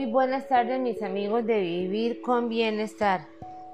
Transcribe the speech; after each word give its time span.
Muy 0.00 0.10
buenas 0.10 0.48
tardes 0.48 0.80
mis 0.80 1.02
amigos 1.02 1.44
de 1.44 1.60
Vivir 1.60 2.22
con 2.22 2.48
Bienestar. 2.48 3.26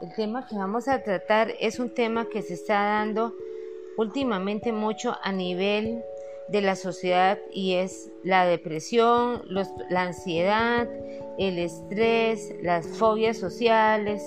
El 0.03 0.13
tema 0.17 0.45
que 0.49 0.57
vamos 0.57 0.89
a 0.89 1.05
tratar 1.05 1.53
es 1.61 1.79
un 1.79 1.95
tema 1.95 2.29
que 2.29 2.43
se 2.43 2.55
está 2.55 2.83
dando 2.83 3.33
últimamente 3.97 4.73
mucho 4.73 5.17
a 5.23 5.31
nivel 5.31 6.03
de 6.49 6.63
la 6.63 6.75
sociedad 6.75 7.39
y 7.53 7.75
es 7.75 8.11
la 8.25 8.45
depresión, 8.45 9.43
la 9.89 10.03
ansiedad, 10.03 10.89
el 11.39 11.61
estrés, 11.61 12.53
las 12.61 12.89
fobias 12.89 13.39
sociales 13.39 14.21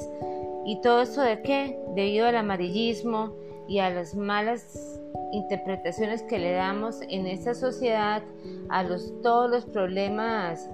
y 0.65 0.79
todo 0.79 1.01
eso 1.01 1.21
de 1.21 1.41
qué? 1.41 1.77
Debido 1.97 2.27
al 2.27 2.37
amarillismo 2.37 3.35
y 3.67 3.79
a 3.79 3.89
las 3.89 4.15
malas 4.15 5.01
interpretaciones 5.33 6.23
que 6.23 6.39
le 6.39 6.53
damos 6.53 7.01
en 7.09 7.27
esta 7.27 7.53
sociedad 7.53 8.23
a 8.69 8.83
los, 8.83 9.21
todos 9.21 9.49
los 9.49 9.65
problemas 9.65 10.69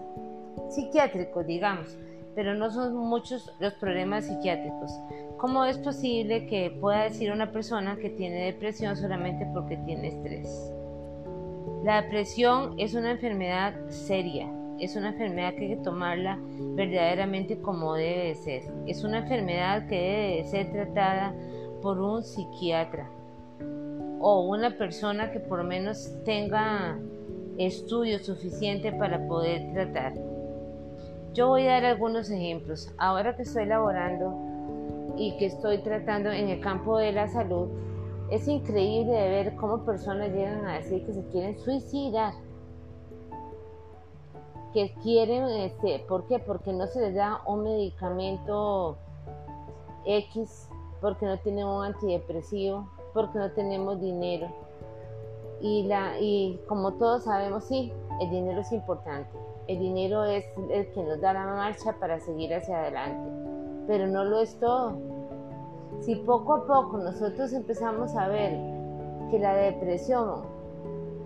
psiquiátricos, 0.70 1.46
digamos, 1.46 1.98
pero 2.36 2.54
no 2.54 2.70
son 2.70 2.96
muchos 2.96 3.54
los 3.60 3.74
problemas 3.76 4.26
psiquiátricos. 4.26 4.92
¿Cómo 5.38 5.66
es 5.66 5.78
posible 5.78 6.48
que 6.48 6.78
pueda 6.82 7.04
decir 7.04 7.32
una 7.32 7.52
persona 7.52 7.96
que 7.98 8.10
tiene 8.10 8.46
depresión 8.46 8.96
solamente 8.96 9.48
porque 9.54 9.78
tiene 9.78 10.10
estrés? 10.10 10.72
La 11.84 12.02
depresión 12.02 12.76
es 12.78 12.94
una 12.94 13.12
enfermedad 13.12 13.74
seria, 13.90 14.50
es 14.80 14.96
una 14.96 15.10
enfermedad 15.10 15.54
que 15.54 15.62
hay 15.62 15.76
que 15.76 15.84
tomarla 15.84 16.40
verdaderamente 16.76 17.60
como 17.60 17.94
debe 17.94 18.30
de 18.30 18.36
ser. 18.36 18.64
Es 18.88 19.04
una 19.04 19.20
enfermedad 19.20 19.88
que 19.88 19.96
debe 19.96 20.36
de 20.38 20.44
ser 20.46 20.72
tratada 20.72 21.34
por 21.82 22.00
un 22.00 22.24
psiquiatra 22.24 23.10
o 24.20 24.50
una 24.50 24.72
persona 24.72 25.32
que 25.32 25.40
por 25.40 25.60
lo 25.60 25.64
menos 25.64 26.12
tenga 26.24 26.98
estudio 27.58 28.20
suficiente 28.20 28.92
para 28.92 29.28
poder 29.28 29.72
tratar. 29.74 30.14
Yo 31.36 31.50
voy 31.50 31.68
a 31.68 31.74
dar 31.74 31.86
algunos 31.86 32.30
ejemplos. 32.30 32.90
Ahora 32.98 33.36
que 33.36 33.42
estoy 33.42 33.66
laborando 33.66 34.34
y 35.18 35.36
que 35.36 35.48
estoy 35.48 35.80
tratando 35.80 36.32
en 36.32 36.48
el 36.48 36.62
campo 36.62 36.98
de 36.98 37.12
la 37.12 37.28
salud, 37.28 37.68
es 38.32 38.48
increíble 38.48 39.12
ver 39.12 39.54
cómo 39.58 39.80
personas 39.80 40.30
llegan 40.30 40.66
a 40.66 40.76
decir 40.76 41.06
que 41.06 41.12
se 41.12 41.26
quieren 41.28 41.60
suicidar. 41.60 42.34
Que 44.74 44.94
quieren, 45.04 45.44
este, 45.50 46.00
¿por 46.08 46.26
qué? 46.28 46.40
Porque 46.40 46.72
no 46.72 46.88
se 46.88 47.02
les 47.02 47.16
da 47.16 47.42
un 47.46 47.64
medicamento 47.66 48.96
X, 50.06 50.70
porque 51.02 51.26
no 51.26 51.38
tienen 51.40 51.66
un 51.66 51.84
antidepresivo, 51.84 52.90
porque 53.14 53.40
no 53.40 53.52
tenemos 53.52 54.00
dinero. 54.00 54.48
Y, 55.60 55.84
la, 55.84 56.18
y 56.18 56.62
como 56.66 56.94
todos 56.94 57.26
sabemos, 57.26 57.66
sí, 57.66 57.92
el 58.22 58.30
dinero 58.30 58.62
es 58.62 58.72
importante 58.72 59.38
el 59.68 59.80
dinero 59.80 60.24
es 60.26 60.46
el 60.70 60.92
que 60.92 61.04
nos 61.04 61.22
da 61.22 61.34
la 61.34 61.46
marcha 61.46 61.96
para 62.00 62.20
seguir 62.20 62.54
hacia 62.54 62.80
adelante, 62.80 63.30
pero 63.88 64.08
no 64.08 64.24
lo 64.24 64.40
es 64.40 64.60
todo. 64.60 64.98
Si 66.02 66.16
poco 66.16 66.54
a 66.54 66.68
poco 66.68 66.98
nosotros 66.98 67.54
empezamos 67.54 68.16
a 68.16 68.28
ver 68.28 68.52
que 69.32 69.40
la 69.40 69.56
depresión 69.56 70.44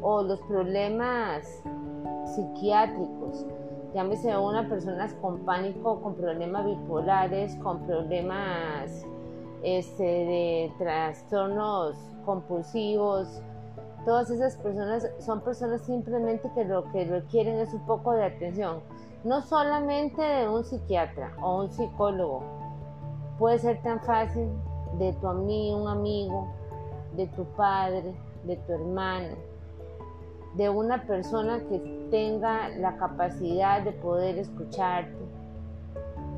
o 0.02 0.22
los 0.24 0.40
problemas 0.44 1.64
psiquiátricos, 2.26 3.46
llámese 3.94 4.38
una 4.38 4.70
persona 4.70 5.10
con 5.22 5.40
pánico, 5.40 6.02
con 6.02 6.16
problemas 6.16 6.66
bipolares, 6.66 7.56
con 7.58 7.80
problemas 7.86 9.06
este, 9.64 10.04
de 10.04 10.72
trastornos 10.78 11.98
compulsivos, 12.26 13.42
Todas 14.10 14.32
esas 14.32 14.56
personas 14.56 15.08
son 15.20 15.42
personas 15.42 15.84
simplemente 15.84 16.50
que 16.56 16.66
lo 16.66 16.84
que 16.86 17.06
requieren 17.06 17.60
es 17.60 17.72
un 17.76 17.86
poco 17.86 18.14
de 18.14 18.26
atención, 18.26 18.80
no 19.24 19.44
solamente 19.44 20.20
de 20.20 20.50
un 20.50 20.64
psiquiatra 20.64 21.32
o 21.40 21.62
un 21.62 21.70
psicólogo. 21.70 22.42
Puede 23.38 23.60
ser 23.60 23.84
tan 23.84 24.00
fácil 24.00 24.50
de 24.98 25.14
tu 25.14 25.28
amigo, 25.28 25.78
un 25.78 25.88
amigo, 25.88 26.48
de 27.16 27.28
tu 27.28 27.44
padre, 27.56 28.16
de 28.46 28.56
tu 28.56 28.74
hermano, 28.74 29.36
de 30.56 30.70
una 30.72 31.04
persona 31.06 31.60
que 31.70 31.78
tenga 32.10 32.70
la 32.80 32.98
capacidad 32.98 33.84
de 33.84 33.92
poder 33.92 34.40
escucharte, 34.40 35.24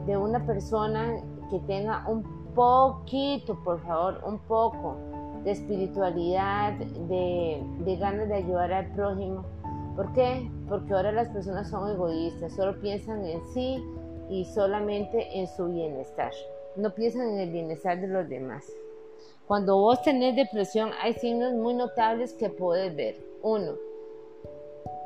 de 0.05 0.17
una 0.17 0.45
persona 0.45 1.21
que 1.49 1.59
tenga 1.59 2.03
un 2.05 2.21
poquito, 2.53 3.55
por 3.63 3.79
favor, 3.79 4.21
un 4.25 4.39
poco 4.39 4.97
de 5.43 5.51
espiritualidad, 5.51 6.73
de, 6.73 7.63
de 7.79 7.95
ganas 7.97 8.27
de 8.27 8.35
ayudar 8.35 8.71
al 8.71 8.91
prójimo. 8.93 9.43
¿Por 9.95 10.13
qué? 10.13 10.49
Porque 10.69 10.93
ahora 10.93 11.11
las 11.11 11.29
personas 11.29 11.69
son 11.69 11.89
egoístas, 11.89 12.53
solo 12.53 12.79
piensan 12.79 13.25
en 13.25 13.41
sí 13.53 13.83
y 14.29 14.45
solamente 14.45 15.37
en 15.37 15.47
su 15.47 15.67
bienestar. 15.67 16.31
No 16.75 16.93
piensan 16.93 17.29
en 17.29 17.39
el 17.39 17.51
bienestar 17.51 17.99
de 17.99 18.07
los 18.07 18.29
demás. 18.29 18.65
Cuando 19.47 19.77
vos 19.77 20.01
tenés 20.03 20.35
depresión 20.35 20.91
hay 21.01 21.13
signos 21.13 21.53
muy 21.53 21.73
notables 21.73 22.33
que 22.33 22.49
puedes 22.49 22.95
ver. 22.95 23.15
Uno, 23.41 23.73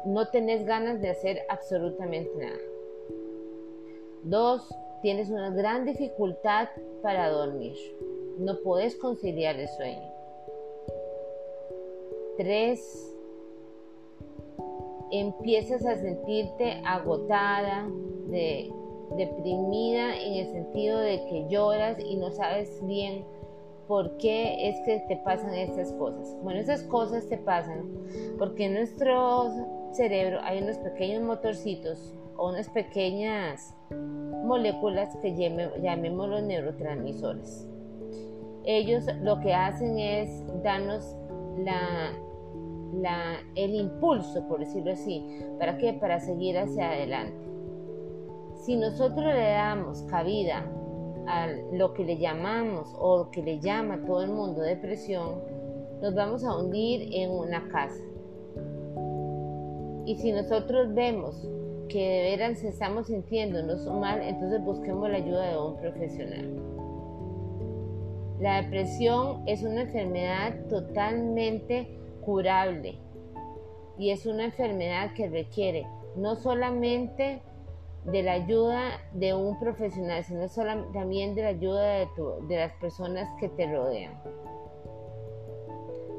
no 0.05 0.27
tenés 0.29 0.65
ganas 0.65 1.01
de 1.01 1.09
hacer 1.09 1.41
absolutamente 1.49 2.31
nada. 2.37 2.59
Dos, 4.23 4.67
tienes 5.01 5.29
una 5.29 5.49
gran 5.49 5.85
dificultad 5.85 6.67
para 7.01 7.29
dormir. 7.29 7.75
No 8.37 8.59
puedes 8.61 8.95
conciliar 8.95 9.59
el 9.59 9.67
sueño. 9.69 10.14
3. 12.37 13.17
Empiezas 15.11 15.85
a 15.85 15.95
sentirte 15.97 16.81
agotada, 16.85 17.87
deprimida 19.17 20.15
en 20.17 20.33
el 20.33 20.51
sentido 20.51 20.99
de 20.99 21.25
que 21.25 21.45
lloras 21.49 21.97
y 21.99 22.17
no 22.17 22.31
sabes 22.31 22.81
bien 22.85 23.23
por 23.87 24.17
qué 24.17 24.69
es 24.69 24.75
que 24.85 24.99
te 25.07 25.17
pasan 25.17 25.53
estas 25.53 25.91
cosas. 25.93 26.35
Bueno, 26.43 26.59
esas 26.59 26.83
cosas 26.83 27.27
te 27.27 27.37
pasan 27.37 27.85
porque 28.37 28.65
en 28.65 28.73
nuestro 28.73 29.51
cerebro 29.91 30.39
hay 30.43 30.61
unos 30.61 30.77
pequeños 30.79 31.23
motorcitos 31.23 32.13
o 32.35 32.49
unas 32.49 32.67
pequeñas 32.69 33.75
moléculas 34.43 35.15
que 35.21 35.33
llamemos 35.81 36.29
los 36.29 36.43
neurotransmisores. 36.43 37.67
Ellos 38.65 39.05
lo 39.21 39.39
que 39.39 39.53
hacen 39.53 39.99
es 39.99 40.43
darnos 40.63 41.15
la, 41.57 42.11
el 43.55 43.75
impulso, 43.75 44.47
por 44.47 44.59
decirlo 44.59 44.93
así. 44.93 45.23
¿Para 45.59 45.77
qué? 45.77 45.93
Para 45.93 46.19
seguir 46.19 46.57
hacia 46.57 46.91
adelante. 46.91 47.37
Si 48.65 48.75
nosotros 48.77 49.25
le 49.25 49.49
damos 49.49 50.01
cabida 50.03 50.65
a 51.27 51.47
lo 51.73 51.93
que 51.93 52.03
le 52.03 52.17
llamamos 52.17 52.87
o 52.97 53.29
que 53.31 53.41
le 53.41 53.59
llama 53.59 54.03
todo 54.05 54.23
el 54.23 54.31
mundo 54.31 54.61
depresión, 54.61 55.41
nos 56.01 56.13
vamos 56.13 56.43
a 56.43 56.57
hundir 56.57 57.09
en 57.13 57.31
una 57.31 57.67
casa. 57.69 58.03
Y 60.05 60.15
si 60.17 60.31
nosotros 60.31 60.93
vemos 60.93 61.47
que 61.89 61.99
de 61.99 62.23
veras 62.23 62.63
estamos 62.63 63.07
sintiéndonos 63.07 63.85
mal, 63.87 64.21
entonces 64.21 64.63
busquemos 64.63 65.09
la 65.09 65.17
ayuda 65.17 65.49
de 65.49 65.57
un 65.57 65.77
profesional. 65.77 66.75
La 68.39 68.61
depresión 68.61 69.43
es 69.47 69.63
una 69.63 69.83
enfermedad 69.83 70.65
totalmente 70.69 71.97
curable 72.25 72.97
y 73.97 74.11
es 74.11 74.25
una 74.25 74.45
enfermedad 74.45 75.13
que 75.13 75.29
requiere 75.29 75.87
no 76.15 76.35
solamente 76.35 77.41
de 78.05 78.23
la 78.23 78.33
ayuda 78.33 79.01
de 79.13 79.33
un 79.33 79.59
profesional, 79.59 80.23
sino 80.23 80.47
también 80.93 81.33
de 81.35 81.41
la 81.41 81.49
ayuda 81.49 81.83
de, 81.83 82.55
las 82.55 82.71
personas 82.73 83.27
que 83.39 83.49
te 83.49 83.71
rodean. 83.71 84.13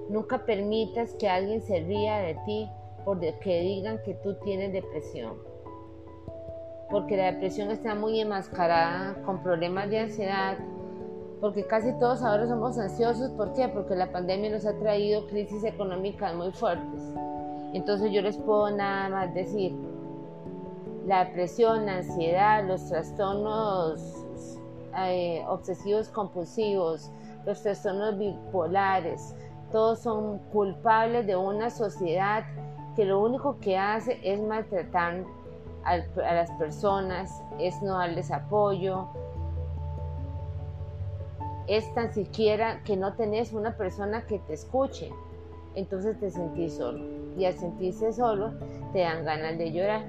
Nunca 0.08 0.44
permitas 0.44 1.14
que 1.14 1.28
alguien 1.28 1.62
se 1.62 1.80
ría 1.80 2.18
de 2.18 2.34
ti 2.44 2.68
porque 3.04 3.60
digan 3.60 4.00
que 4.04 4.14
tú 4.14 4.34
tienes 4.42 4.72
depresión. 4.72 5.34
Porque 6.90 7.16
la 7.16 7.32
depresión 7.32 7.70
está 7.70 7.94
muy 7.94 8.20
enmascarada 8.20 9.22
con 9.24 9.42
problemas 9.42 9.90
de 9.90 10.00
ansiedad, 10.00 10.58
porque 11.46 11.64
casi 11.64 11.92
todos 12.00 12.24
ahora 12.24 12.48
somos 12.48 12.76
ansiosos. 12.76 13.30
¿Por 13.30 13.52
qué? 13.52 13.68
Porque 13.68 13.94
la 13.94 14.10
pandemia 14.10 14.50
nos 14.50 14.66
ha 14.66 14.76
traído 14.80 15.28
crisis 15.28 15.62
económicas 15.62 16.34
muy 16.34 16.50
fuertes. 16.50 17.00
Entonces 17.72 18.10
yo 18.10 18.20
les 18.20 18.36
puedo 18.36 18.68
nada 18.72 19.08
más 19.10 19.32
decir, 19.32 19.72
la 21.06 21.24
depresión, 21.24 21.86
la 21.86 21.98
ansiedad, 21.98 22.66
los 22.66 22.88
trastornos 22.88 24.26
eh, 24.98 25.44
obsesivos 25.46 26.08
compulsivos, 26.08 27.12
los 27.44 27.62
trastornos 27.62 28.18
bipolares, 28.18 29.32
todos 29.70 30.00
son 30.00 30.40
culpables 30.52 31.28
de 31.28 31.36
una 31.36 31.70
sociedad 31.70 32.42
que 32.96 33.04
lo 33.04 33.20
único 33.20 33.60
que 33.60 33.78
hace 33.78 34.18
es 34.24 34.40
maltratar 34.40 35.22
a 35.84 35.98
las 36.34 36.50
personas, 36.58 37.30
es 37.60 37.80
no 37.82 37.98
darles 37.98 38.32
apoyo, 38.32 39.06
es 41.68 41.92
tan 41.94 42.12
siquiera 42.12 42.82
que 42.84 42.96
no 42.96 43.14
tenés 43.14 43.52
una 43.52 43.76
persona 43.76 44.26
que 44.26 44.38
te 44.40 44.54
escuche. 44.54 45.10
Entonces 45.74 46.18
te 46.18 46.30
sentís 46.30 46.74
solo. 46.74 47.04
Y 47.36 47.44
al 47.44 47.54
sentirse 47.54 48.12
solo, 48.12 48.52
te 48.92 49.00
dan 49.00 49.24
ganas 49.24 49.58
de 49.58 49.72
llorar. 49.72 50.04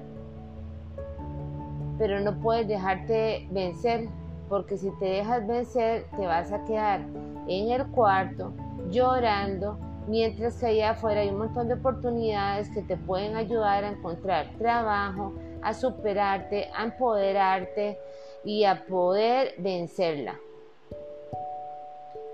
pero 1.98 2.20
no 2.20 2.38
puedes 2.40 2.68
dejarte 2.68 3.48
vencer, 3.52 4.08
porque 4.50 4.78
si 4.78 4.92
te 5.00 5.06
dejas 5.06 5.48
vencer 5.48 6.06
te 6.16 6.28
vas 6.28 6.52
a 6.52 6.64
quedar 6.66 7.02
en 7.48 7.72
el 7.72 7.88
cuarto 7.88 8.54
llorando, 8.90 9.78
mientras 10.08 10.58
que 10.60 10.68
allá 10.68 10.92
afuera 10.92 11.22
hay 11.22 11.30
un 11.30 11.40
montón 11.40 11.68
de 11.68 11.74
oportunidades 11.74 12.70
que 12.70 12.84
te 12.84 12.98
pueden 12.98 13.36
ayudar 13.36 13.84
a 13.84 13.90
encontrar 13.90 14.52
trabajo, 14.58 15.34
a 15.62 15.74
superarte, 15.74 16.70
a 16.76 16.84
empoderarte 16.86 17.98
y 18.44 18.64
a 18.64 18.86
poder 18.86 19.56
vencerla. 19.58 20.40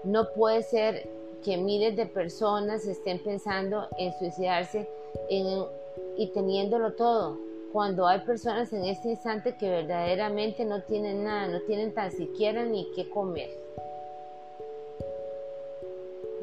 No 0.03 0.33
puede 0.33 0.63
ser 0.63 1.07
que 1.43 1.57
miles 1.57 1.95
de 1.95 2.05
personas 2.05 2.85
estén 2.85 3.19
pensando 3.19 3.87
en 3.97 4.13
suicidarse 4.13 4.87
y 5.29 6.27
teniéndolo 6.27 6.93
todo, 6.93 7.37
cuando 7.71 8.07
hay 8.07 8.19
personas 8.19 8.71
en 8.71 8.85
este 8.85 9.09
instante 9.09 9.55
que 9.57 9.69
verdaderamente 9.69 10.63
no 10.63 10.83
tienen 10.83 11.23
nada, 11.23 11.47
no 11.47 11.61
tienen 11.61 11.93
tan 11.93 12.11
siquiera 12.11 12.63
ni 12.65 12.87
qué 12.95 13.09
comer. 13.09 13.49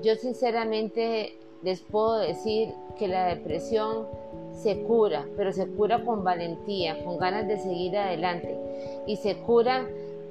Yo 0.02 0.14
sinceramente 0.16 1.34
les 1.62 1.82
puedo 1.82 2.18
decir 2.18 2.72
que 2.98 3.06
la 3.06 3.26
depresión 3.26 4.08
se 4.54 4.82
cura, 4.82 5.26
pero 5.36 5.52
se 5.52 5.68
cura 5.68 6.04
con 6.04 6.24
valentía, 6.24 7.04
con 7.04 7.18
ganas 7.18 7.46
de 7.46 7.58
seguir 7.58 7.96
adelante. 7.96 8.58
Y 9.06 9.16
se 9.16 9.36
cura 9.42 9.88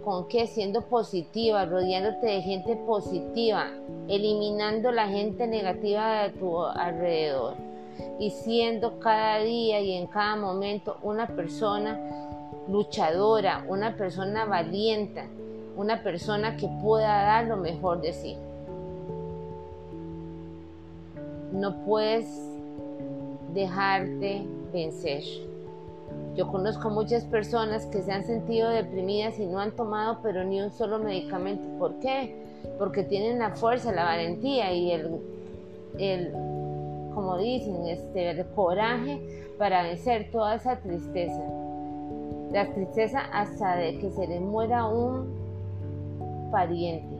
con 0.10 0.28
qué? 0.28 0.48
Siendo 0.48 0.82
positiva, 0.82 1.66
rodeándote 1.66 2.26
de 2.26 2.42
gente 2.42 2.76
positiva, 2.76 3.68
eliminando 4.08 4.92
la 4.92 5.08
gente 5.08 5.46
negativa 5.46 6.24
de 6.24 6.30
tu 6.32 6.64
alrededor 6.64 7.54
y 8.18 8.32
siendo 8.32 8.98
cada 8.98 9.38
día 9.38 9.80
y 9.82 9.92
en 9.92 10.08
cada 10.08 10.36
momento 10.36 10.98
una 11.04 11.28
persona 11.28 12.00
luchadora, 12.68 13.64
una 13.68 13.98
persona 13.98 14.46
valiente, 14.46 15.30
una 15.78 16.02
persona 16.02 16.58
que 16.58 16.68
pueda 16.82 17.22
dar 17.26 17.46
lo 17.46 17.58
mejor 17.58 18.02
de 18.02 18.14
sí. 18.14 18.36
No 21.54 21.86
puedes 21.86 22.26
dejarte 23.54 24.42
vencer. 24.74 25.49
Yo 26.40 26.48
conozco 26.48 26.90
muchas 26.90 27.26
personas 27.26 27.86
que 27.88 28.02
se 28.02 28.14
han 28.14 28.24
sentido 28.24 28.70
deprimidas 28.70 29.38
y 29.40 29.46
no 29.46 29.60
han 29.60 29.76
tomado 29.76 30.20
pero 30.24 30.46
ni 30.46 30.62
un 30.62 30.72
solo 30.72 30.98
medicamento. 30.98 31.68
¿Por 31.78 32.00
qué? 32.00 32.34
Porque 32.78 33.04
tienen 33.04 33.40
la 33.40 33.58
fuerza, 33.58 33.92
la 33.92 34.06
valentía 34.06 34.72
y 34.72 34.92
el, 34.94 35.20
el 35.98 36.32
como 37.14 37.38
dicen, 37.38 37.86
este, 37.88 38.30
el 38.30 38.46
coraje 38.52 39.50
para 39.58 39.84
vencer 39.84 40.32
toda 40.32 40.56
esa 40.56 40.78
tristeza. 40.78 41.44
La 42.54 42.74
tristeza 42.74 43.20
hasta 43.34 43.76
de 43.76 44.00
que 44.00 44.10
se 44.10 44.26
le 44.26 44.40
muera 44.40 44.86
un 44.86 45.28
pariente. 46.54 47.18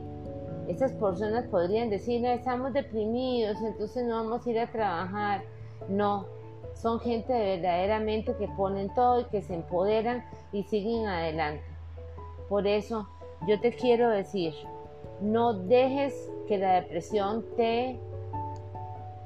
Esas 0.66 0.92
personas 0.92 1.44
podrían 1.48 1.90
decir, 1.90 2.22
no, 2.22 2.28
estamos 2.28 2.72
deprimidos, 2.72 3.58
entonces 3.60 4.02
no 4.02 4.14
vamos 4.14 4.46
a 4.46 4.50
ir 4.50 4.60
a 4.60 4.72
trabajar. 4.72 5.42
No, 5.90 6.24
son 6.74 7.00
gente 7.00 7.32
verdaderamente 7.32 8.34
que 8.36 8.48
ponen 8.48 8.92
todo 8.94 9.20
y 9.20 9.24
que 9.24 9.42
se 9.42 9.54
empoderan 9.54 10.24
y 10.52 10.62
siguen 10.64 11.06
adelante. 11.06 11.64
Por 12.48 12.66
eso 12.66 13.08
yo 13.46 13.60
te 13.60 13.72
quiero 13.72 14.10
decir, 14.10 14.54
no 15.20 15.52
dejes 15.52 16.30
que 16.48 16.58
la 16.58 16.80
depresión 16.80 17.44
te 17.56 17.98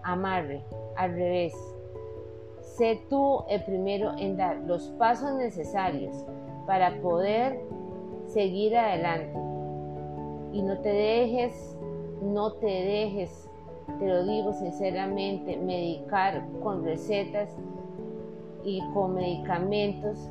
amarre, 0.03 0.63
al 0.97 1.13
revés. 1.13 1.55
Sé 2.61 3.03
tú 3.09 3.45
el 3.49 3.65
primero 3.65 4.13
en 4.19 4.37
dar 4.37 4.57
los 4.67 4.89
pasos 4.99 5.33
necesarios 5.35 6.25
para 6.67 7.01
poder 7.01 7.61
seguir 8.27 8.77
adelante. 8.77 9.39
Y 10.53 10.63
no 10.63 10.79
te 10.79 10.89
dejes, 10.89 11.77
no 12.23 12.53
te 12.55 12.67
dejes, 12.67 13.44
te 13.99 14.07
lo 14.07 14.25
digo 14.25 14.53
sinceramente, 14.53 15.57
medicar 15.57 16.45
con 16.63 16.85
recetas 16.85 17.51
y 18.65 18.81
con 18.93 19.15
medicamentos 19.15 20.31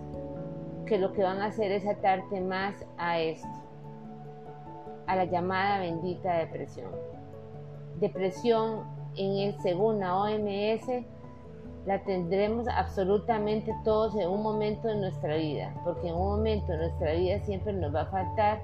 que 0.86 0.98
lo 0.98 1.14
que 1.14 1.24
van 1.24 1.40
a 1.40 1.46
hacer 1.46 1.72
es 1.72 1.88
atarte 1.88 2.42
más 2.42 2.76
a 2.98 3.20
esto, 3.20 3.48
a 5.08 5.16
la 5.16 5.26
llamada 5.26 5.80
bendita 5.80 6.38
depresión. 6.40 6.92
Depresión 8.00 8.84
en 9.16 9.38
el, 9.38 9.62
según 9.62 10.00
la 10.00 10.18
OMS, 10.18 11.06
la 11.86 12.04
tendremos 12.04 12.68
absolutamente 12.68 13.74
todos 13.84 14.16
en 14.16 14.30
un 14.30 14.42
momento 14.42 14.88
de 14.88 14.96
nuestra 14.96 15.36
vida, 15.36 15.74
porque 15.84 16.08
en 16.08 16.16
un 16.16 16.38
momento 16.38 16.72
de 16.72 16.78
nuestra 16.78 17.14
vida 17.14 17.40
siempre 17.42 17.74
nos 17.74 17.94
va 17.94 18.02
a 18.02 18.06
faltar 18.08 18.62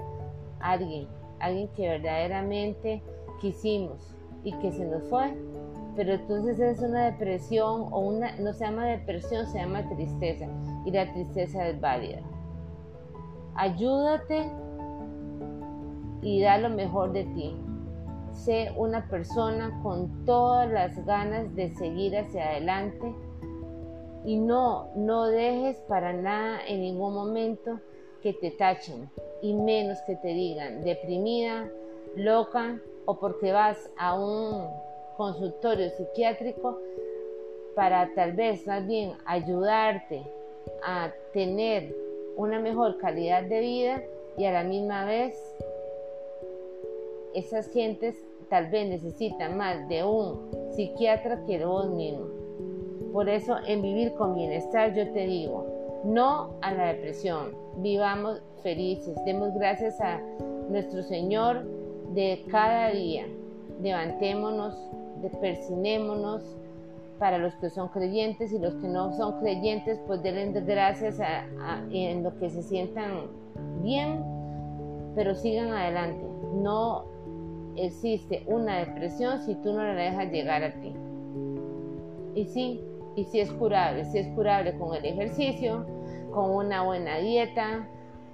alguien, 0.59 1.07
alguien 1.39 1.67
que 1.69 1.87
verdaderamente 1.87 3.03
quisimos 3.41 4.18
y 4.43 4.53
que 4.59 4.71
se 4.71 4.85
nos 4.85 5.03
fue. 5.03 5.35
Pero 5.95 6.13
entonces 6.13 6.59
es 6.59 6.79
una 6.81 7.05
depresión 7.05 7.87
o 7.91 7.99
una, 7.99 8.35
no 8.37 8.53
se 8.53 8.65
llama 8.65 8.85
depresión, 8.85 9.47
se 9.47 9.59
llama 9.59 9.87
tristeza 9.89 10.47
y 10.85 10.91
la 10.91 11.11
tristeza 11.11 11.67
es 11.67 11.79
válida. 11.81 12.19
Ayúdate 13.55 14.49
y 16.21 16.41
da 16.41 16.57
lo 16.57 16.69
mejor 16.69 17.11
de 17.11 17.25
ti 17.25 17.55
sé 18.33 18.71
una 18.75 19.07
persona 19.07 19.79
con 19.83 20.25
todas 20.25 20.69
las 20.69 21.05
ganas 21.05 21.53
de 21.55 21.69
seguir 21.75 22.17
hacia 22.17 22.51
adelante 22.51 23.13
y 24.25 24.37
no, 24.37 24.89
no 24.95 25.25
dejes 25.25 25.77
para 25.87 26.13
nada 26.13 26.59
en 26.67 26.81
ningún 26.81 27.13
momento 27.13 27.79
que 28.21 28.33
te 28.33 28.51
tachen 28.51 29.09
y 29.41 29.53
menos 29.53 29.99
que 30.05 30.15
te 30.15 30.29
digan 30.29 30.83
deprimida, 30.83 31.69
loca 32.15 32.79
o 33.09 33.15
porque 33.15 33.51
vas 33.51 33.89
a 33.97 34.13
un 34.13 34.69
consultorio 35.17 35.89
psiquiátrico 35.89 36.77
para 37.73 38.13
tal 38.13 38.33
vez 38.33 38.67
más 38.67 38.85
bien 38.85 39.13
ayudarte 39.25 40.21
a 40.85 41.11
tener 41.33 41.95
una 42.37 42.59
mejor 42.59 42.99
calidad 42.99 43.41
de 43.41 43.61
vida 43.61 44.03
y 44.37 44.45
a 44.45 44.51
la 44.51 44.63
misma 44.63 45.05
vez 45.05 45.33
esas 47.33 47.71
gentes 47.71 48.15
tal 48.47 48.69
vez 48.69 48.87
necesitan 48.87 49.57
más 49.57 49.89
de 49.89 50.03
un 50.03 50.51
psiquiatra 50.75 51.43
que 51.47 51.57
de 51.57 51.65
vos 51.65 51.89
mismo. 51.89 52.27
Por 53.11 53.27
eso 53.27 53.55
en 53.65 53.81
vivir 53.81 54.13
con 54.13 54.35
bienestar 54.35 54.93
yo 54.93 55.11
te 55.13 55.25
digo, 55.25 55.65
no 56.03 56.51
a 56.61 56.71
la 56.75 56.93
depresión, 56.93 57.55
vivamos 57.77 58.39
felices, 58.61 59.17
demos 59.25 59.51
gracias 59.55 59.99
a 59.99 60.21
nuestro 60.69 61.01
Señor 61.01 61.65
de 62.13 62.45
cada 62.49 62.89
día, 62.91 63.25
levantémonos, 63.81 64.75
persinémonos 65.41 66.57
para 67.19 67.37
los 67.37 67.53
que 67.55 67.69
son 67.69 67.89
creyentes 67.89 68.51
y 68.53 68.59
los 68.59 68.73
que 68.75 68.87
no 68.87 69.11
son 69.13 69.39
creyentes, 69.41 69.99
pues 70.07 70.23
denle 70.23 70.61
gracias 70.61 71.19
en 71.91 72.23
lo 72.23 72.37
que 72.39 72.49
se 72.49 72.63
sientan 72.63 73.27
bien, 73.81 74.23
pero 75.15 75.35
sigan 75.35 75.73
adelante, 75.73 76.25
no 76.53 77.05
existe 77.75 78.43
una 78.47 78.79
depresión 78.79 79.41
si 79.41 79.55
tú 79.55 79.73
no 79.73 79.83
la 79.83 79.93
dejas 79.93 80.31
llegar 80.31 80.63
a 80.63 80.73
ti. 80.79 80.93
Y 82.35 82.45
sí, 82.45 82.81
y 83.15 83.25
si 83.25 83.41
es 83.41 83.51
curable, 83.51 84.05
si 84.05 84.19
es 84.19 84.27
curable 84.29 84.77
con 84.77 84.95
el 84.95 85.05
ejercicio, 85.05 85.85
con 86.31 86.51
una 86.51 86.83
buena 86.83 87.17
dieta, 87.17 87.87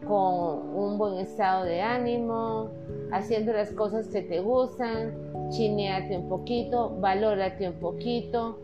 con 0.08 0.76
un 0.76 0.98
buen 0.98 1.18
estado 1.18 1.66
de 1.66 1.82
ánimo, 1.82 2.70
haciendo 3.12 3.54
las 3.54 3.72
cosas 3.72 4.08
que 4.08 4.22
te 4.22 4.40
gustan, 4.40 5.14
chineate 5.50 6.18
un 6.18 6.30
poquito, 6.30 6.96
valórate 7.00 7.70
un 7.70 7.80
poquito 7.80 8.60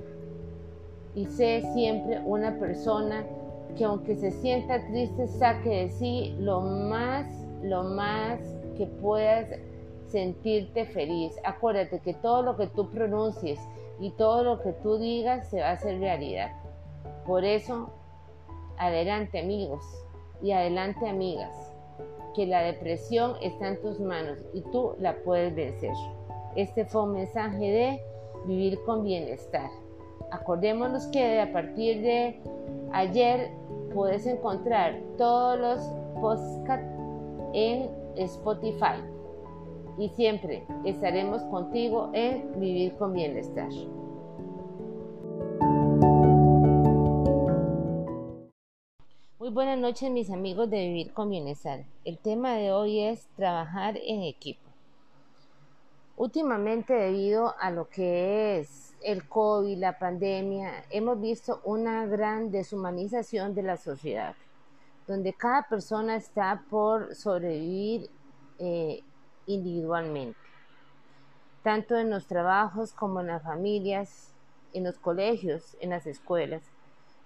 y 1.15 1.25
sé 1.25 1.63
siempre 1.73 2.21
una 2.25 2.57
persona 2.59 3.25
que 3.77 3.85
aunque 3.85 4.15
se 4.15 4.31
sienta 4.31 4.85
triste 4.87 5.27
saque 5.27 5.69
de 5.69 5.89
sí 5.89 6.35
lo 6.39 6.61
más, 6.61 7.25
lo 7.63 7.83
más 7.83 8.39
que 8.77 8.85
puedas 8.85 9.47
sentirte 10.07 10.85
feliz. 10.85 11.33
Acuérdate 11.43 11.99
que 11.99 12.13
todo 12.13 12.43
lo 12.43 12.57
que 12.57 12.67
tú 12.67 12.89
pronuncies 12.89 13.59
y 13.99 14.11
todo 14.11 14.43
lo 14.43 14.61
que 14.61 14.73
tú 14.73 14.97
digas 14.97 15.49
se 15.49 15.61
va 15.61 15.69
a 15.69 15.73
hacer 15.73 15.99
realidad. 15.99 16.51
Por 17.25 17.45
eso, 17.45 17.89
adelante 18.77 19.39
amigos 19.39 19.83
y 20.41 20.51
adelante 20.51 21.07
amigas, 21.07 21.73
que 22.35 22.45
la 22.45 22.61
depresión 22.61 23.35
está 23.41 23.69
en 23.69 23.81
tus 23.81 23.99
manos 23.99 24.39
y 24.53 24.61
tú 24.71 24.95
la 24.99 25.15
puedes 25.23 25.53
vencer. 25.55 25.93
Este 26.55 26.85
fue 26.85 27.03
un 27.03 27.13
mensaje 27.13 27.59
de 27.59 28.01
vivir 28.45 28.79
con 28.85 29.03
bienestar. 29.03 29.69
Acordémonos 30.31 31.07
que 31.07 31.39
a 31.39 31.51
partir 31.51 32.01
de 32.01 32.39
ayer 32.93 33.51
puedes 33.93 34.25
encontrar 34.25 34.99
todos 35.17 35.59
los 35.59 35.79
podcasts 36.21 36.87
en 37.53 37.89
Spotify 38.15 39.01
y 39.97 40.09
siempre 40.09 40.63
estaremos 40.85 41.41
contigo 41.43 42.09
en 42.13 42.59
Vivir 42.59 42.95
con 42.95 43.13
Bienestar. 43.13 43.69
Muy 49.51 49.65
buenas 49.65 49.79
noches 49.79 50.09
mis 50.09 50.29
amigos 50.29 50.69
de 50.69 50.77
Vivir 50.77 51.11
con 51.11 51.29
Bienestar. 51.29 51.83
El 52.05 52.17
tema 52.19 52.53
de 52.53 52.71
hoy 52.71 53.01
es 53.01 53.27
trabajar 53.35 53.97
en 54.01 54.23
equipo. 54.23 54.61
Últimamente 56.15 56.93
debido 56.93 57.53
a 57.59 57.69
lo 57.69 57.89
que 57.89 58.59
es 58.59 58.95
el 59.03 59.27
COVID, 59.27 59.77
la 59.77 59.99
pandemia, 59.99 60.85
hemos 60.89 61.19
visto 61.19 61.59
una 61.65 62.05
gran 62.05 62.49
deshumanización 62.49 63.53
de 63.53 63.63
la 63.63 63.75
sociedad, 63.75 64.35
donde 65.05 65.33
cada 65.33 65.63
persona 65.63 66.15
está 66.15 66.63
por 66.69 67.13
sobrevivir 67.13 68.09
eh, 68.57 69.01
individualmente, 69.47 70.39
tanto 71.61 71.97
en 71.97 72.09
los 72.09 72.25
trabajos 72.25 72.93
como 72.93 73.19
en 73.19 73.27
las 73.27 73.43
familias, 73.43 74.33
en 74.71 74.85
los 74.85 74.97
colegios, 74.97 75.75
en 75.81 75.89
las 75.89 76.07
escuelas 76.07 76.71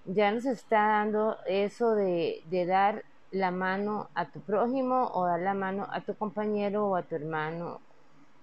ya 0.05 0.31
nos 0.31 0.45
está 0.45 0.87
dando 0.87 1.37
eso 1.47 1.95
de, 1.95 2.43
dar 2.67 3.03
la 3.31 3.51
mano 3.51 4.09
a 4.13 4.29
tu 4.29 4.39
prójimo 4.39 5.09
o 5.13 5.25
dar 5.25 5.39
la 5.39 5.53
mano 5.53 5.87
a 5.91 6.01
tu 6.01 6.15
compañero 6.15 6.87
o 6.87 6.95
a 6.95 7.03
tu 7.03 7.15
hermano 7.15 7.81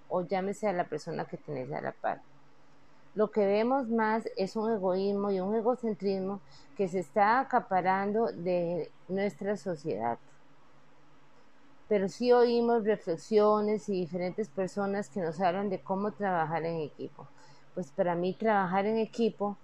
o 0.08 0.22
llámese 0.22 0.68
a 0.68 0.72
la 0.72 0.84
persona 0.84 1.24
que 1.24 1.38
tenés 1.38 1.72
a 1.72 1.80
la 1.80 1.92
par. 1.92 2.20
Lo 3.14 3.30
que 3.30 3.46
vemos 3.46 3.88
más 3.88 4.28
es 4.36 4.56
un 4.56 4.70
egoísmo 4.70 5.30
y 5.30 5.40
un 5.40 5.54
egocentrismo 5.54 6.40
que 6.76 6.88
se 6.88 6.98
está 6.98 7.40
acaparando 7.40 8.26
de 8.26 8.90
nuestra 9.08 9.56
sociedad. 9.56 10.18
Pero 11.88 12.08
sí 12.08 12.32
oímos 12.32 12.84
reflexiones 12.84 13.88
y 13.88 13.92
diferentes 13.92 14.48
personas 14.48 15.08
que 15.08 15.20
nos 15.20 15.40
hablan 15.40 15.68
de 15.68 15.80
cómo 15.80 16.12
trabajar 16.12 16.64
en 16.64 16.80
equipo. 16.80 17.28
Pues 17.74 17.90
para 17.90 18.14
mí 18.14 18.34
trabajar 18.34 18.86
en 18.86 18.98
equipo 18.98 19.56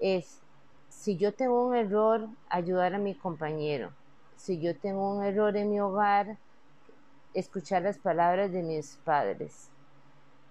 es 0.00 0.40
si 0.88 1.16
yo 1.16 1.32
tengo 1.32 1.66
un 1.66 1.74
error, 1.74 2.28
ayudar 2.48 2.94
a 2.94 2.98
mi 2.98 3.14
compañero. 3.14 3.92
Si 4.36 4.60
yo 4.60 4.76
tengo 4.76 5.16
un 5.16 5.24
error 5.24 5.56
en 5.56 5.70
mi 5.70 5.80
hogar, 5.80 6.36
escuchar 7.34 7.82
las 7.82 7.98
palabras 7.98 8.52
de 8.52 8.62
mis 8.62 8.96
padres. 9.04 9.68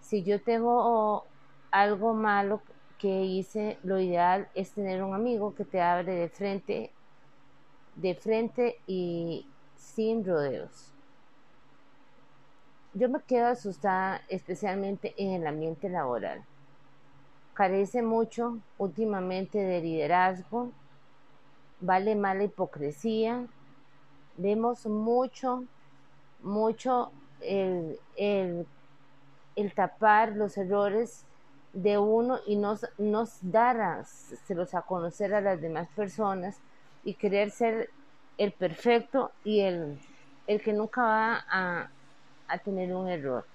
Si 0.02 0.24
yo 0.24 0.42
tengo 0.42 1.26
algo 1.72 2.14
malo 2.14 2.62
que 2.98 3.24
hice, 3.24 3.78
lo 3.84 4.00
ideal 4.00 4.48
es 4.56 4.72
tener 4.72 5.04
un 5.04 5.14
amigo 5.14 5.54
que 5.54 5.66
te 5.66 5.82
hable 5.82 6.14
de 6.14 6.30
frente, 6.30 6.92
de 7.96 8.16
frente 8.16 8.80
y 8.88 9.46
sin 9.76 10.26
rodeos. 10.26 10.94
Yo 12.94 13.10
me 13.10 13.22
quedo 13.22 13.48
asustada 13.48 14.22
especialmente 14.30 15.14
en 15.18 15.34
el 15.34 15.46
ambiente 15.46 15.90
laboral 15.90 16.44
carece 17.58 18.04
mucho 18.04 18.60
últimamente 18.78 19.58
de 19.58 19.82
liderazgo, 19.82 20.72
vale 21.80 22.16
más 22.16 22.38
la 22.38 22.44
hipocresía, 22.44 23.48
vemos 24.38 24.86
mucho, 24.86 25.64
mucho 26.44 27.12
el, 27.42 27.98
el, 28.16 28.68
tapar 29.74 30.36
los 30.36 30.56
errores 30.56 31.26
de 31.74 31.98
uno 31.98 32.38
y 32.46 32.58
nos, 32.58 32.86
nos 33.00 33.40
dar 33.42 33.82
a, 33.82 34.06
a 34.74 34.82
conocer 34.84 35.34
a 35.34 35.42
las 35.42 35.60
demás 35.60 35.88
personas 35.96 36.60
y 37.04 37.16
querer 37.16 37.50
ser 37.50 37.90
el 38.38 38.52
perfecto 38.52 39.32
y 39.44 39.62
el, 39.62 39.98
el 40.46 40.62
que 40.62 40.74
nunca 40.74 41.02
va 41.02 41.46
a, 41.50 41.90
a 42.48 42.58
tener 42.60 42.94
un 42.94 43.08
error 43.08 43.46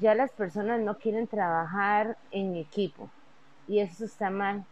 ya 0.00 0.14
las 0.14 0.30
personas 0.32 0.80
no 0.80 0.96
quieren 0.98 1.26
trabajar 1.26 2.16
en 2.30 2.56
equipo 2.56 3.08
y 3.66 3.80
eso 3.80 4.04
está 4.04 4.30
mal 4.30 4.64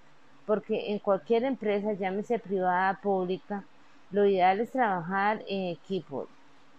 porque 0.46 0.92
en 0.92 0.98
cualquier 0.98 1.44
empresa, 1.44 1.94
llámese 1.94 2.38
privada, 2.38 3.00
pública, 3.02 3.64
lo 4.10 4.26
ideal 4.26 4.60
es 4.60 4.70
trabajar 4.70 5.42
en 5.48 5.72
equipo. 5.72 6.28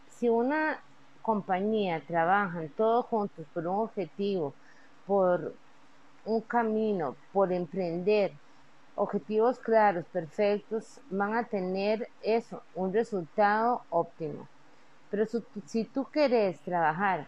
Si 0.09 0.29
una 0.29 0.79
compañía 1.21 2.01
trabajan 2.05 2.69
todos 2.69 3.05
juntos 3.07 3.45
por 3.53 3.67
un 3.67 3.79
objetivo, 3.79 4.53
por 5.07 5.53
un 6.25 6.41
camino, 6.41 7.15
por 7.33 7.51
emprender, 7.51 8.31
objetivos 8.95 9.59
claros, 9.59 10.05
perfectos, 10.05 11.01
van 11.09 11.35
a 11.35 11.43
tener 11.43 12.07
eso, 12.21 12.61
un 12.75 12.93
resultado 12.93 13.81
óptimo. 13.89 14.47
Pero 15.09 15.25
si 15.65 15.85
tú 15.85 16.05
quieres 16.05 16.59
trabajar 16.61 17.27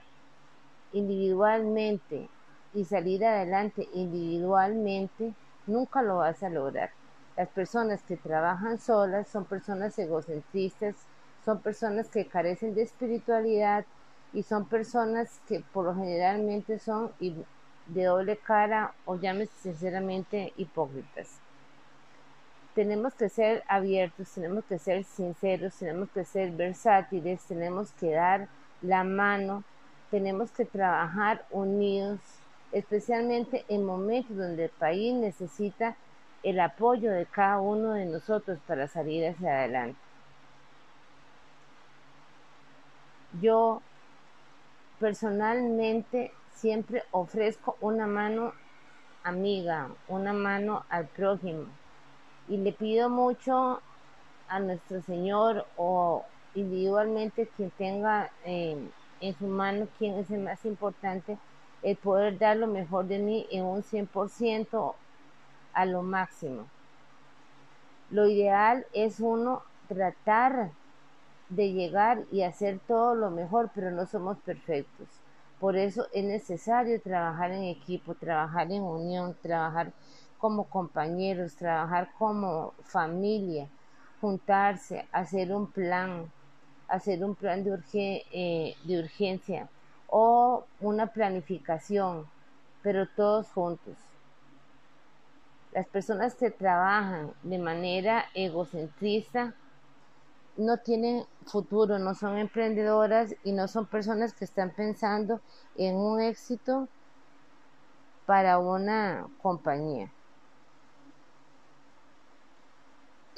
individualmente 0.93 2.29
y 2.73 2.85
salir 2.85 3.25
adelante 3.25 3.87
individualmente, 3.93 5.33
nunca 5.65 6.01
lo 6.01 6.17
vas 6.17 6.43
a 6.43 6.49
lograr. 6.49 6.91
Las 7.35 7.49
personas 7.49 8.01
que 8.03 8.17
trabajan 8.17 8.79
solas 8.79 9.27
son 9.27 9.45
personas 9.45 9.97
egocentristas, 9.99 10.95
son 11.45 11.59
personas 11.61 12.07
que 12.09 12.27
carecen 12.27 12.73
de 12.75 12.81
espiritualidad 12.81 13.85
y 14.33 14.43
son 14.43 14.65
personas 14.65 15.39
que 15.47 15.63
por 15.71 15.85
lo 15.85 15.95
generalmente 15.95 16.79
son 16.79 17.11
de 17.19 18.03
doble 18.03 18.37
cara 18.37 18.93
o 19.05 19.15
llámese 19.15 19.53
sinceramente 19.61 20.53
hipócritas. 20.57 21.39
Tenemos 22.75 23.13
que 23.13 23.29
ser 23.29 23.63
abiertos, 23.67 24.29
tenemos 24.31 24.65
que 24.65 24.77
ser 24.77 25.03
sinceros, 25.03 25.75
tenemos 25.75 26.09
que 26.09 26.25
ser 26.25 26.51
versátiles, 26.51 27.41
tenemos 27.45 27.91
que 27.93 28.11
dar 28.11 28.49
la 28.81 29.03
mano 29.03 29.63
tenemos 30.11 30.51
que 30.51 30.65
trabajar 30.65 31.45
unidos, 31.51 32.19
especialmente 32.71 33.65
en 33.69 33.85
momentos 33.85 34.35
donde 34.35 34.65
el 34.65 34.71
país 34.71 35.13
necesita 35.13 35.95
el 36.43 36.59
apoyo 36.59 37.11
de 37.11 37.25
cada 37.25 37.59
uno 37.59 37.93
de 37.93 38.05
nosotros 38.05 38.59
para 38.67 38.87
salir 38.87 39.27
hacia 39.27 39.59
adelante. 39.59 39.99
Yo 43.41 43.81
personalmente 44.99 46.31
siempre 46.53 47.03
ofrezco 47.11 47.77
una 47.81 48.07
mano 48.07 48.53
amiga, 49.23 49.89
una 50.07 50.33
mano 50.33 50.85
al 50.89 51.05
prójimo 51.07 51.65
y 52.47 52.57
le 52.57 52.71
pido 52.71 53.09
mucho 53.09 53.81
a 54.47 54.59
nuestro 54.59 55.01
Señor 55.01 55.65
o 55.75 56.23
individualmente 56.55 57.47
quien 57.55 57.69
tenga 57.71 58.31
eh, 58.45 58.77
en 59.21 59.37
su 59.37 59.47
mano 59.47 59.87
quién 59.97 60.15
es 60.15 60.29
el 60.31 60.41
más 60.41 60.63
importante, 60.65 61.37
el 61.83 61.95
poder 61.97 62.37
dar 62.37 62.57
lo 62.57 62.67
mejor 62.67 63.05
de 63.05 63.19
mí 63.19 63.47
en 63.51 63.63
un 63.63 63.83
100% 63.83 64.95
a 65.73 65.85
lo 65.85 66.01
máximo. 66.01 66.65
Lo 68.09 68.27
ideal 68.27 68.85
es 68.93 69.19
uno 69.19 69.61
tratar 69.87 70.71
de 71.49 71.71
llegar 71.71 72.23
y 72.31 72.43
hacer 72.43 72.79
todo 72.87 73.15
lo 73.15 73.31
mejor, 73.31 73.69
pero 73.73 73.91
no 73.91 74.05
somos 74.05 74.37
perfectos. 74.39 75.07
Por 75.59 75.75
eso 75.75 76.07
es 76.13 76.23
necesario 76.23 77.01
trabajar 77.01 77.51
en 77.51 77.63
equipo, 77.63 78.13
trabajar 78.13 78.71
en 78.71 78.83
unión, 78.83 79.35
trabajar 79.41 79.91
como 80.37 80.65
compañeros, 80.65 81.55
trabajar 81.55 82.09
como 82.17 82.73
familia, 82.83 83.67
juntarse, 84.21 85.05
hacer 85.11 85.51
un 85.51 85.67
plan, 85.71 86.31
hacer 86.87 87.23
un 87.23 87.35
plan 87.35 87.63
de, 87.63 87.79
eh, 88.31 88.75
de 88.83 88.99
urgencia 88.99 89.69
o 90.07 90.65
una 90.79 91.07
planificación, 91.07 92.25
pero 92.81 93.07
todos 93.15 93.47
juntos. 93.51 93.95
Las 95.73 95.87
personas 95.87 96.35
que 96.35 96.49
trabajan 96.49 97.31
de 97.43 97.59
manera 97.59 98.25
egocentrista 98.33 99.53
no 100.57 100.77
tienen 100.77 101.23
futuro, 101.45 101.99
no 101.99 102.15
son 102.15 102.37
emprendedoras 102.37 103.35
y 103.43 103.51
no 103.51 103.67
son 103.67 103.85
personas 103.85 104.33
que 104.33 104.45
están 104.45 104.71
pensando 104.71 105.39
en 105.75 105.95
un 105.95 106.19
éxito 106.21 106.87
para 108.25 108.59
una 108.59 109.27
compañía. 109.41 110.11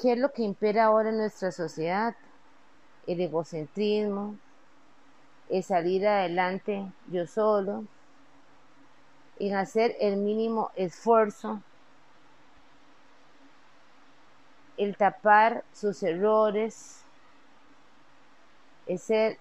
¿Qué 0.00 0.12
es 0.12 0.18
lo 0.18 0.32
que 0.32 0.42
impera 0.42 0.86
ahora 0.86 1.10
en 1.10 1.18
nuestra 1.18 1.52
sociedad? 1.52 2.14
El 3.12 3.20
egocentrismo, 3.20 4.36
el 5.48 5.64
salir 5.64 6.06
adelante 6.06 6.86
yo 7.10 7.26
solo, 7.26 7.84
en 9.40 9.56
hacer 9.56 9.96
el 10.00 10.16
mínimo 10.16 10.70
esfuerzo, 10.76 11.60
el 14.76 14.96
tapar 14.96 15.64
sus 15.72 16.04
errores, 16.04 17.02
el 18.86 18.98
ser 19.00 19.38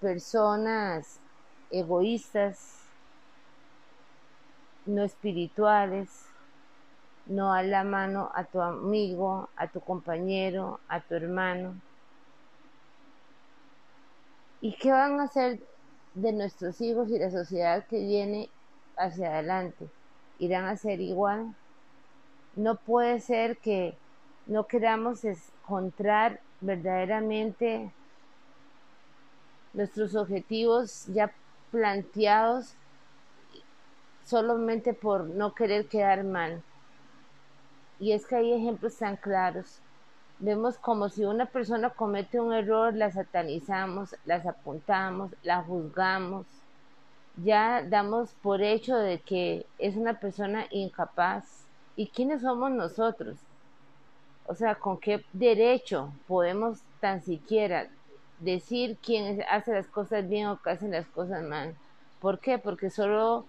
personas 0.00 1.20
egoístas, 1.70 2.80
no 4.84 5.04
espirituales, 5.04 6.26
no 7.26 7.52
a 7.52 7.62
la 7.62 7.84
mano 7.84 8.32
a 8.34 8.42
tu 8.42 8.60
amigo, 8.60 9.48
a 9.54 9.68
tu 9.68 9.78
compañero, 9.80 10.80
a 10.88 11.00
tu 11.00 11.14
hermano. 11.14 11.76
¿Y 14.62 14.76
qué 14.76 14.92
van 14.92 15.18
a 15.18 15.24
hacer 15.24 15.58
de 16.14 16.32
nuestros 16.32 16.80
hijos 16.80 17.10
y 17.10 17.18
la 17.18 17.32
sociedad 17.32 17.84
que 17.88 17.98
viene 17.98 18.48
hacia 18.96 19.34
adelante? 19.34 19.88
¿Irán 20.38 20.66
a 20.66 20.76
ser 20.76 21.00
igual? 21.00 21.56
No 22.54 22.76
puede 22.76 23.18
ser 23.18 23.56
que 23.56 23.98
no 24.46 24.68
queramos 24.68 25.24
encontrar 25.24 26.40
verdaderamente 26.60 27.90
nuestros 29.74 30.14
objetivos 30.14 31.06
ya 31.06 31.32
planteados 31.72 32.76
solamente 34.24 34.94
por 34.94 35.24
no 35.24 35.56
querer 35.56 35.88
quedar 35.88 36.22
mal. 36.22 36.62
Y 37.98 38.12
es 38.12 38.24
que 38.26 38.36
hay 38.36 38.52
ejemplos 38.52 38.96
tan 38.96 39.16
claros. 39.16 39.80
Vemos 40.42 40.76
como 40.76 41.08
si 41.08 41.24
una 41.24 41.46
persona 41.46 41.90
comete 41.90 42.40
un 42.40 42.52
error, 42.52 42.96
la 42.96 43.12
satanizamos, 43.12 44.16
las 44.24 44.44
apuntamos, 44.44 45.30
la 45.44 45.62
juzgamos. 45.62 46.46
Ya 47.36 47.80
damos 47.84 48.32
por 48.42 48.60
hecho 48.60 48.96
de 48.96 49.20
que 49.20 49.66
es 49.78 49.94
una 49.94 50.14
persona 50.14 50.66
incapaz. 50.70 51.68
¿Y 51.94 52.08
quiénes 52.08 52.42
somos 52.42 52.72
nosotros? 52.72 53.36
O 54.48 54.56
sea, 54.56 54.74
¿con 54.74 54.98
qué 54.98 55.24
derecho 55.32 56.12
podemos 56.26 56.80
tan 56.98 57.22
siquiera 57.22 57.86
decir 58.40 58.96
quién 59.00 59.44
hace 59.48 59.72
las 59.72 59.86
cosas 59.86 60.28
bien 60.28 60.48
o 60.48 60.56
quién 60.56 60.74
hace 60.74 60.88
las 60.88 61.06
cosas 61.06 61.44
mal? 61.44 61.76
¿Por 62.20 62.40
qué? 62.40 62.58
Porque 62.58 62.90
solo 62.90 63.44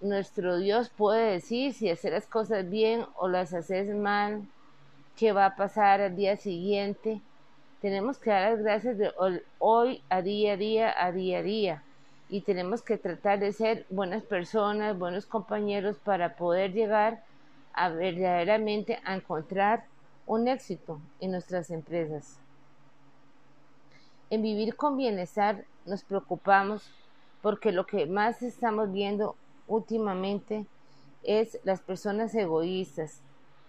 nuestro 0.00 0.56
Dios 0.56 0.88
puede 0.88 1.32
decir 1.32 1.74
si 1.74 1.90
hacer 1.90 2.14
las 2.14 2.26
cosas 2.26 2.70
bien 2.70 3.04
o 3.16 3.28
las 3.28 3.52
haces 3.52 3.94
mal, 3.94 4.48
qué 5.16 5.32
va 5.32 5.46
a 5.46 5.56
pasar 5.56 6.00
al 6.00 6.16
día 6.16 6.36
siguiente. 6.36 7.20
Tenemos 7.80 8.18
que 8.18 8.30
dar 8.30 8.52
las 8.52 8.62
gracias 8.62 8.98
de 8.98 9.12
hoy 9.58 10.02
a 10.08 10.22
día 10.22 10.52
a 10.52 10.56
día, 10.56 10.94
a 10.96 11.12
día 11.12 11.38
a 11.38 11.42
día. 11.42 11.82
Y 12.28 12.42
tenemos 12.42 12.82
que 12.82 12.98
tratar 12.98 13.40
de 13.40 13.52
ser 13.52 13.86
buenas 13.90 14.22
personas, 14.22 14.98
buenos 14.98 15.26
compañeros 15.26 15.96
para 15.98 16.36
poder 16.36 16.72
llegar 16.72 17.22
a 17.72 17.88
verdaderamente 17.88 19.00
a 19.04 19.14
encontrar 19.14 19.84
un 20.26 20.46
éxito 20.46 21.00
en 21.20 21.32
nuestras 21.32 21.70
empresas. 21.70 22.38
En 24.30 24.42
vivir 24.42 24.76
con 24.76 24.96
bienestar 24.96 25.64
nos 25.86 26.04
preocupamos 26.04 26.88
porque 27.42 27.72
lo 27.72 27.86
que 27.86 28.06
más 28.06 28.42
estamos 28.42 28.92
viendo 28.92 29.34
últimamente 29.66 30.66
es 31.22 31.58
las 31.64 31.80
personas 31.80 32.34
egoístas, 32.34 33.20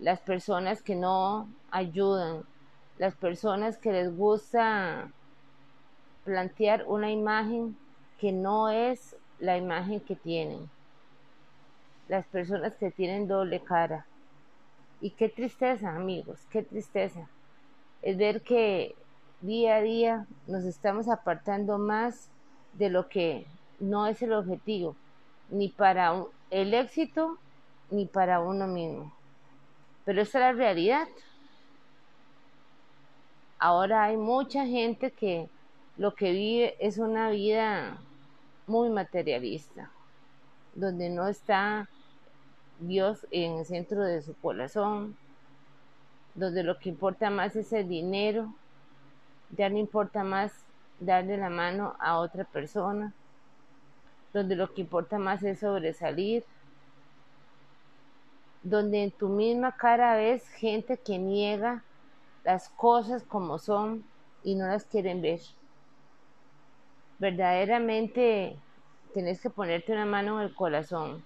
las 0.01 0.19
personas 0.19 0.81
que 0.81 0.95
no 0.95 1.47
ayudan, 1.69 2.43
las 2.97 3.15
personas 3.15 3.77
que 3.77 3.91
les 3.91 4.15
gusta 4.15 5.09
plantear 6.25 6.83
una 6.87 7.11
imagen 7.11 7.77
que 8.19 8.31
no 8.31 8.69
es 8.69 9.15
la 9.39 9.57
imagen 9.57 9.99
que 9.99 10.15
tienen, 10.15 10.69
las 12.07 12.25
personas 12.25 12.75
que 12.75 12.91
tienen 12.91 13.27
doble 13.27 13.59
cara. 13.61 14.05
Y 15.01 15.11
qué 15.11 15.29
tristeza, 15.29 15.95
amigos, 15.95 16.39
qué 16.51 16.63
tristeza. 16.63 17.27
Es 18.01 18.17
ver 18.17 18.41
que 18.41 18.95
día 19.41 19.75
a 19.75 19.81
día 19.81 20.27
nos 20.47 20.63
estamos 20.63 21.09
apartando 21.09 21.77
más 21.77 22.29
de 22.73 22.89
lo 22.89 23.07
que 23.07 23.45
no 23.79 24.07
es 24.07 24.21
el 24.21 24.33
objetivo 24.33 24.95
ni 25.49 25.69
para 25.69 26.23
el 26.49 26.73
éxito 26.73 27.37
ni 27.89 28.05
para 28.05 28.39
uno 28.39 28.67
mismo. 28.67 29.11
Pero 30.05 30.21
esa 30.21 30.39
es 30.39 30.45
la 30.45 30.53
realidad. 30.53 31.07
Ahora 33.59 34.05
hay 34.05 34.17
mucha 34.17 34.65
gente 34.65 35.11
que 35.11 35.47
lo 35.97 36.15
que 36.15 36.31
vive 36.31 36.75
es 36.79 36.97
una 36.97 37.29
vida 37.29 37.97
muy 38.65 38.89
materialista, 38.89 39.91
donde 40.73 41.09
no 41.09 41.27
está 41.27 41.87
Dios 42.79 43.27
en 43.29 43.59
el 43.59 43.65
centro 43.65 44.03
de 44.03 44.21
su 44.23 44.33
corazón, 44.35 45.15
donde 46.33 46.63
lo 46.63 46.79
que 46.79 46.89
importa 46.89 47.29
más 47.29 47.55
es 47.55 47.71
el 47.73 47.87
dinero, 47.87 48.53
ya 49.55 49.69
no 49.69 49.77
importa 49.77 50.23
más 50.23 50.51
darle 50.99 51.37
la 51.37 51.49
mano 51.49 51.95
a 51.99 52.17
otra 52.17 52.45
persona, 52.45 53.13
donde 54.33 54.55
lo 54.55 54.73
que 54.73 54.81
importa 54.81 55.19
más 55.19 55.43
es 55.43 55.59
sobresalir, 55.59 56.43
donde 58.63 59.03
en 59.03 59.11
tu 59.11 59.29
misma 59.29 59.75
cara 59.75 60.15
ves 60.15 60.47
gente 60.49 60.97
que 60.97 61.17
niega 61.17 61.83
las 62.43 62.69
cosas 62.69 63.23
como 63.23 63.57
son 63.57 64.03
y 64.43 64.55
no 64.55 64.67
las 64.67 64.85
quieren 64.85 65.21
ver. 65.21 65.39
Verdaderamente 67.19 68.57
tenés 69.13 69.41
que 69.41 69.49
ponerte 69.49 69.93
una 69.93 70.05
mano 70.05 70.39
en 70.39 70.47
el 70.47 70.55
corazón 70.55 71.23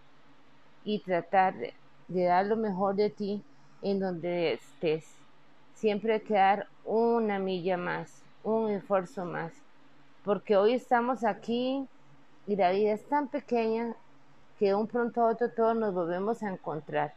y 0.83 0.99
tratar 0.99 1.55
de, 1.55 1.73
dar 2.07 2.45
lo 2.45 2.55
mejor 2.55 2.95
de 2.95 3.09
ti 3.09 3.43
en 3.81 3.99
donde 3.99 4.53
estés. 4.53 5.05
Siempre 5.73 6.13
hay 6.13 6.21
que 6.21 6.35
dar 6.35 6.67
una 6.83 7.39
milla 7.39 7.77
más, 7.77 8.23
un 8.43 8.71
esfuerzo 8.71 9.25
más. 9.25 9.53
Porque 10.23 10.57
hoy 10.57 10.73
estamos 10.73 11.23
aquí 11.23 11.87
y 12.47 12.55
la 12.55 12.71
vida 12.71 12.93
es 12.93 13.07
tan 13.07 13.27
pequeña 13.27 13.95
que 14.57 14.67
de 14.67 14.75
un 14.75 14.87
pronto 14.87 15.21
a 15.21 15.31
otro 15.31 15.49
todos 15.49 15.75
nos 15.75 15.93
volvemos 15.93 16.41
a 16.43 16.51
encontrar. 16.51 17.13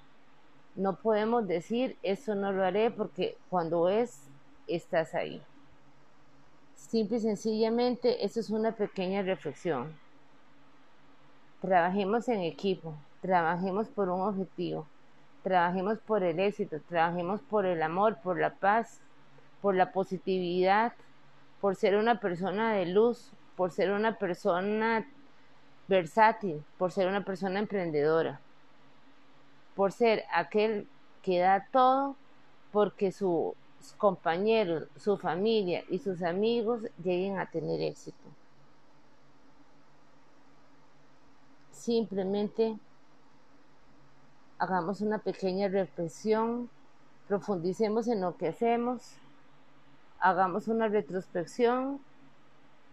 No 0.75 0.97
podemos 0.97 1.47
decir 1.47 1.97
eso 2.03 2.35
no 2.35 2.53
lo 2.53 2.65
haré 2.65 2.91
porque 2.91 3.37
cuando 3.51 3.89
es, 3.89 4.29
estás 4.67 5.15
ahí. 5.15 5.43
Simple 6.77 7.17
y 7.17 7.21
sencillamente, 7.21 8.25
eso 8.25 8.41
es 8.41 8.51
una 8.51 8.73
pequeña 8.73 9.23
reflexión. 9.23 9.95
Trabajemos 11.61 12.29
en 12.29 12.41
equipo, 12.41 12.95
trabajemos 13.21 13.89
por 13.89 14.09
un 14.09 14.21
objetivo, 14.21 14.87
trabajemos 15.43 15.99
por 15.99 16.23
el 16.23 16.39
éxito, 16.39 16.81
trabajemos 16.89 17.43
por 17.43 17.67
el 17.67 17.83
amor, 17.83 18.19
por 18.23 18.39
la 18.39 18.55
paz, 18.55 19.01
por 19.61 19.75
la 19.75 19.93
positividad, 19.93 20.93
por 21.61 21.75
ser 21.75 21.97
una 21.97 22.21
persona 22.21 22.73
de 22.73 22.87
luz, 22.87 23.33
por 23.57 23.73
ser 23.73 23.91
una 23.91 24.17
persona 24.17 25.05
versátil, 25.89 26.63
por 26.79 26.93
ser 26.93 27.09
una 27.09 27.25
persona 27.25 27.59
emprendedora, 27.59 28.41
por 29.79 29.93
ser 29.93 30.25
aquel 30.33 30.89
que 31.23 31.39
da 31.39 31.65
todo 31.71 32.17
porque 32.73 33.13
sus 33.13 33.55
compañeros, 33.97 34.89
su 34.97 35.17
familia 35.17 35.85
y 35.89 36.01
sus 36.01 36.21
amigos 36.25 36.83
lleguen 37.05 37.39
a 37.39 37.47
tener 37.47 37.81
éxito. 37.83 38.29
Simplemente 41.71 42.77
hagamos 44.59 45.01
una 45.01 45.19
pequeña 45.19 45.69
reflexión, 45.69 46.69
profundicemos 47.29 48.09
en 48.09 48.21
lo 48.21 48.37
que 48.37 48.49
hacemos, 48.49 49.13
hagamos 50.19 50.67
una 50.67 50.89
retrospección 50.89 52.01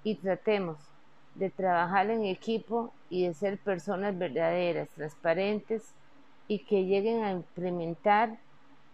y 0.04 0.14
tratemos 0.14 0.78
de 1.34 1.50
trabajar 1.50 2.12
en 2.12 2.26
equipo 2.26 2.94
y 3.10 3.26
de 3.26 3.34
ser 3.34 3.58
personas 3.58 4.16
verdaderas, 4.16 4.88
transparentes 4.90 5.96
y 6.48 6.60
que 6.60 6.86
lleguen 6.86 7.24
a 7.24 7.32
implementar 7.32 8.38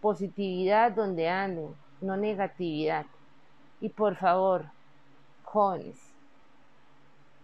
positividad 0.02 0.92
donde 0.92 1.30
anden, 1.30 1.76
no 2.02 2.18
negatividad. 2.18 3.06
Y 3.80 3.90
por 3.90 4.16
favor, 4.16 4.66
jóvenes, 5.44 5.98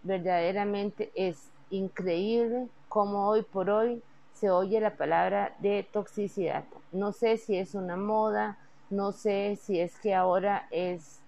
verdaderamente 0.02 1.10
es 1.14 1.50
increíble 1.70 2.68
cómo 2.88 3.28
hoy 3.28 3.42
por 3.42 3.70
hoy 3.70 4.02
se 4.32 4.50
oye 4.50 4.80
la 4.80 4.96
palabra 4.96 5.54
de 5.58 5.86
toxicidad. 5.92 6.64
No 6.92 7.12
sé 7.12 7.36
si 7.36 7.56
es 7.56 7.74
una 7.74 7.96
moda, 7.96 8.56
no 8.90 9.12
sé 9.12 9.58
si 9.60 9.80
es 9.80 9.98
que 9.98 10.14
ahora 10.14 10.66
es 10.70 11.20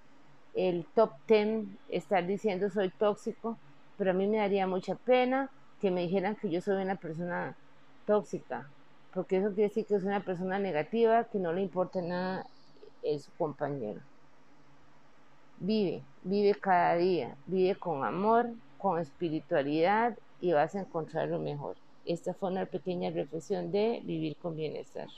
el 0.55 0.87
top 0.95 1.11
10 1.27 1.67
estar 1.89 2.27
diciendo 2.27 2.71
soy 2.71 2.91
tóxico, 2.91 3.57
pero 3.99 4.13
a 4.13 4.15
mí 4.15 4.27
me 4.27 4.39
daría 4.39 4.67
mucha 4.67 4.95
pena 4.95 5.51
que 5.81 5.91
me 5.91 6.03
dijeran 6.03 6.37
que 6.37 6.51
yo 6.51 6.61
soy 6.61 6.83
una 6.83 6.97
persona 6.97 7.57
tóxica, 8.07 8.71
porque 9.13 9.39
eso 9.39 9.49
quiere 9.49 9.69
decir 9.69 9.87
que 9.87 9.97
es 9.97 10.05
una 10.05 10.25
persona 10.25 10.59
negativa, 10.59 11.25
que 11.25 11.39
no 11.39 11.53
le 11.53 11.63
importa 11.63 12.01
nada 12.03 12.47
es 13.03 13.25
su 13.25 13.33
compañero. 13.33 14.01
Vive, 15.59 16.07
vive 16.23 16.55
cada 16.55 16.97
día, 16.97 17.37
vive 17.47 17.77
con 17.77 18.05
amor, 18.05 18.51
con 18.79 18.99
espiritualidad 18.99 20.19
y 20.41 20.53
vas 20.53 20.75
a 20.75 20.81
encontrar 20.81 21.29
lo 21.29 21.39
mejor. 21.39 21.77
Esta 22.05 22.35
fue 22.35 22.51
una 22.51 22.67
pequeña 22.67 23.11
reflexión 23.11 23.71
de 23.71 24.01
vivir 24.05 24.37
con 24.39 24.57
bienestar. 24.57 25.09